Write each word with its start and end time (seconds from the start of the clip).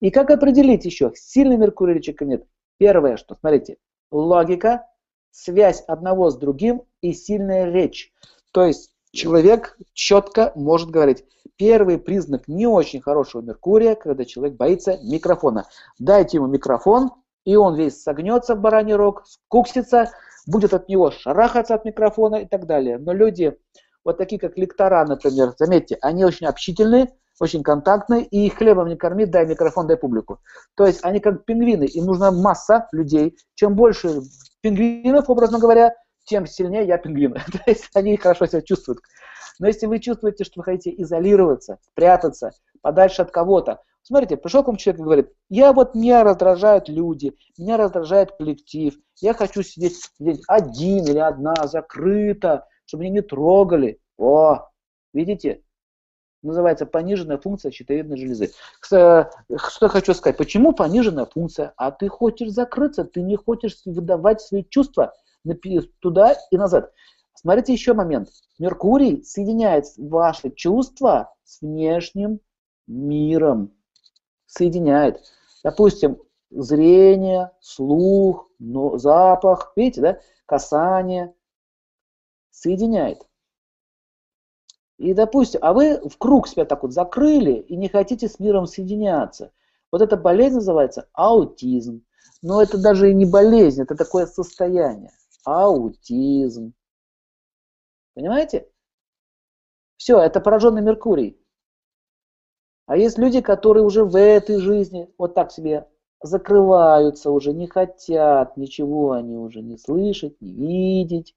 И 0.00 0.10
как 0.10 0.30
определить 0.30 0.84
еще, 0.84 1.12
сильный 1.14 1.56
Меркурий 1.56 1.98
или 1.98 2.24
нет? 2.24 2.46
Первое, 2.78 3.16
что, 3.16 3.34
смотрите, 3.34 3.76
логика, 4.10 4.86
связь 5.30 5.82
одного 5.86 6.30
с 6.30 6.36
другим 6.36 6.82
и 7.00 7.12
сильная 7.12 7.70
речь. 7.70 8.12
То 8.52 8.64
есть 8.64 8.90
человек 9.12 9.76
четко 9.92 10.52
может 10.54 10.90
говорить. 10.90 11.24
Первый 11.56 11.98
признак 11.98 12.48
не 12.48 12.66
очень 12.66 13.00
хорошего 13.00 13.40
Меркурия, 13.42 13.94
когда 13.94 14.24
человек 14.24 14.56
боится 14.56 14.98
микрофона. 15.02 15.64
Дайте 15.98 16.36
ему 16.36 16.46
микрофон, 16.46 17.10
и 17.44 17.56
он 17.56 17.76
весь 17.76 18.02
согнется 18.02 18.54
в 18.54 18.60
бараний 18.60 18.94
рог, 18.94 19.24
скуксится, 19.26 20.10
будет 20.46 20.74
от 20.74 20.88
него 20.88 21.10
шарахаться 21.10 21.74
от 21.74 21.84
микрофона 21.84 22.36
и 22.36 22.46
так 22.46 22.66
далее. 22.66 22.98
Но 22.98 23.12
люди, 23.12 23.56
вот 24.04 24.18
такие 24.18 24.38
как 24.38 24.58
лектора, 24.58 25.04
например, 25.06 25.54
заметьте, 25.58 25.96
они 26.02 26.24
очень 26.24 26.46
общительные, 26.46 27.12
очень 27.40 27.62
контактные, 27.62 28.24
и 28.24 28.46
их 28.46 28.54
хлебом 28.54 28.88
не 28.88 28.96
корми, 28.96 29.26
дай 29.26 29.46
микрофон, 29.46 29.86
дай 29.86 29.96
публику. 29.96 30.40
То 30.74 30.86
есть 30.86 31.04
они 31.04 31.20
как 31.20 31.44
пингвины, 31.44 31.84
им 31.84 32.06
нужна 32.06 32.30
масса 32.30 32.88
людей. 32.92 33.36
Чем 33.54 33.74
больше 33.74 34.20
пингвинов, 34.60 35.28
образно 35.28 35.58
говоря, 35.58 35.94
тем 36.24 36.46
сильнее 36.46 36.86
я 36.86 36.98
пингвин. 36.98 37.34
То 37.52 37.60
есть 37.66 37.88
они 37.94 38.16
хорошо 38.16 38.46
себя 38.46 38.62
чувствуют. 38.62 39.00
Но 39.58 39.66
если 39.66 39.86
вы 39.86 39.98
чувствуете, 40.00 40.44
что 40.44 40.60
вы 40.60 40.64
хотите 40.64 41.02
изолироваться, 41.02 41.78
спрятаться, 41.92 42.50
подальше 42.82 43.22
от 43.22 43.30
кого-то, 43.30 43.80
Смотрите, 44.06 44.36
пришел 44.36 44.62
к 44.62 44.68
вам 44.68 44.76
человек 44.76 45.00
и 45.00 45.02
говорит, 45.02 45.32
я 45.48 45.72
вот, 45.72 45.96
меня 45.96 46.22
раздражают 46.22 46.88
люди, 46.88 47.36
меня 47.58 47.76
раздражает 47.76 48.30
коллектив, 48.30 48.94
я 49.20 49.34
хочу 49.34 49.64
сидеть, 49.64 49.96
сидеть 50.16 50.42
один 50.46 51.04
или 51.06 51.18
одна, 51.18 51.54
закрыто, 51.64 52.68
чтобы 52.84 53.02
меня 53.02 53.14
не 53.14 53.22
трогали. 53.22 53.98
О, 54.16 54.68
видите, 55.12 55.62
называется 56.46 56.86
пониженная 56.86 57.38
функция 57.38 57.70
щитовидной 57.70 58.16
железы. 58.16 58.52
Что 58.80 59.30
хочу 59.88 60.14
сказать, 60.14 60.36
почему 60.36 60.72
пониженная 60.72 61.26
функция? 61.26 61.72
А 61.76 61.90
ты 61.90 62.08
хочешь 62.08 62.50
закрыться, 62.50 63.04
ты 63.04 63.22
не 63.22 63.36
хочешь 63.36 63.80
выдавать 63.84 64.40
свои 64.40 64.64
чувства 64.64 65.14
туда 66.00 66.34
и 66.50 66.56
назад. 66.56 66.92
Смотрите 67.34 67.72
еще 67.72 67.92
момент. 67.92 68.30
Меркурий 68.58 69.22
соединяет 69.22 69.84
ваши 69.98 70.50
чувства 70.50 71.34
с 71.44 71.60
внешним 71.60 72.40
миром. 72.86 73.72
Соединяет. 74.46 75.22
Допустим, 75.62 76.18
зрение, 76.50 77.52
слух, 77.60 78.48
но, 78.58 78.96
запах, 78.98 79.72
видите, 79.76 80.00
да, 80.00 80.20
касание. 80.46 81.34
Соединяет. 82.50 83.26
И, 84.98 85.12
допустим, 85.12 85.60
а 85.62 85.72
вы 85.72 86.00
в 86.08 86.16
круг 86.16 86.48
себя 86.48 86.64
так 86.64 86.82
вот 86.82 86.92
закрыли 86.92 87.52
и 87.52 87.76
не 87.76 87.88
хотите 87.88 88.28
с 88.28 88.38
миром 88.38 88.66
соединяться. 88.66 89.52
Вот 89.92 90.00
эта 90.00 90.16
болезнь 90.16 90.56
называется 90.56 91.08
аутизм. 91.12 92.02
Но 92.42 92.62
это 92.62 92.80
даже 92.80 93.10
и 93.10 93.14
не 93.14 93.26
болезнь, 93.26 93.82
это 93.82 93.94
такое 93.94 94.26
состояние. 94.26 95.10
Аутизм. 95.44 96.72
Понимаете? 98.14 98.68
Все, 99.96 100.18
это 100.18 100.40
пораженный 100.40 100.82
Меркурий. 100.82 101.38
А 102.86 102.96
есть 102.96 103.18
люди, 103.18 103.40
которые 103.40 103.84
уже 103.84 104.04
в 104.04 104.16
этой 104.16 104.58
жизни 104.58 105.10
вот 105.18 105.34
так 105.34 105.50
себе 105.50 105.88
закрываются 106.22 107.30
уже, 107.30 107.52
не 107.52 107.66
хотят 107.66 108.56
ничего 108.56 109.12
они 109.12 109.36
уже 109.36 109.60
не 109.60 109.76
слышать, 109.76 110.40
не 110.40 111.02
видеть. 111.02 111.34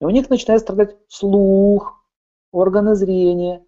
И 0.00 0.04
у 0.04 0.10
них 0.10 0.30
начинает 0.30 0.62
страдать 0.62 0.96
слух, 1.08 2.03
органы 2.54 2.94
зрения. 2.94 3.64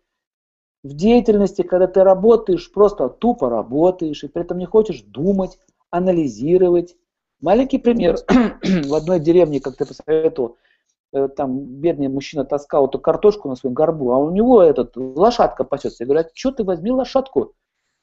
В 0.82 0.94
деятельности, 0.94 1.62
когда 1.62 1.88
ты 1.88 2.04
работаешь, 2.04 2.72
просто 2.72 3.08
тупо 3.08 3.50
работаешь, 3.50 4.22
и 4.22 4.28
при 4.28 4.42
этом 4.42 4.58
не 4.58 4.66
хочешь 4.66 5.02
думать, 5.02 5.58
анализировать. 5.90 6.96
Маленький 7.40 7.78
пример. 7.78 8.16
в 8.28 8.94
одной 8.94 9.18
деревне, 9.18 9.60
как 9.60 9.76
ты 9.76 9.84
посоветовал, 9.84 10.56
э, 11.12 11.28
там 11.28 11.58
бедный 11.58 12.08
мужчина 12.08 12.44
таскал 12.44 12.86
эту 12.86 13.00
картошку 13.00 13.48
на 13.48 13.56
своем 13.56 13.74
горбу, 13.74 14.12
а 14.12 14.18
у 14.18 14.30
него 14.30 14.62
этот, 14.62 14.96
лошадка 14.96 15.64
пасется. 15.64 16.04
Я 16.04 16.06
говорю, 16.06 16.26
а 16.26 16.30
что 16.32 16.52
ты 16.52 16.62
возьми 16.62 16.92
лошадку? 16.92 17.54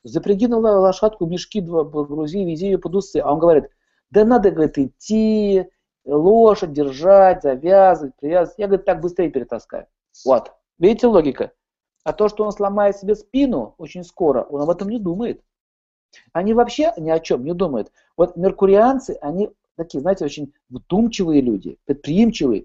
Запряги 0.04 0.48
на 0.48 0.58
лошадку, 0.58 1.26
мешки 1.26 1.62
два 1.62 1.86
грузи, 1.86 2.44
вези 2.44 2.66
ее 2.66 2.78
под 2.78 2.96
усы. 2.96 3.20
А 3.20 3.32
он 3.32 3.40
говорит, 3.40 3.70
да 4.12 4.26
надо, 4.26 4.52
говорит, 4.52 4.78
идти, 4.78 5.70
лошадь 6.06 6.74
держать, 6.74 7.44
завязывать, 7.44 8.14
привязывать. 8.18 8.60
Я, 8.60 8.68
говорит, 8.68 8.86
так 8.86 9.00
быстрее 9.00 9.30
перетаскаю. 9.30 9.88
Вот. 10.26 10.52
Видите 10.80 11.08
логика? 11.08 11.52
А 12.04 12.14
то, 12.14 12.28
что 12.28 12.44
он 12.44 12.52
сломает 12.52 12.98
себе 12.98 13.16
спину 13.16 13.76
очень 13.78 14.04
скоро, 14.04 14.44
он 14.44 14.62
об 14.62 14.70
этом 14.70 14.90
не 14.90 15.00
думает. 15.00 15.42
Они 16.32 16.54
вообще 16.54 16.94
ни 16.98 17.10
о 17.10 17.20
чем 17.20 17.44
не 17.44 17.54
думают. 17.54 17.92
Вот 18.18 18.36
меркурианцы, 18.36 19.18
они 19.22 19.50
такие, 19.76 20.02
знаете, 20.02 20.26
очень 20.26 20.54
вдумчивые 20.70 21.42
люди, 21.42 21.78
предприимчивые. 21.86 22.62